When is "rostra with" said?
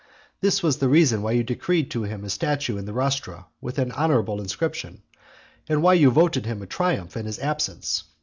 2.91-3.77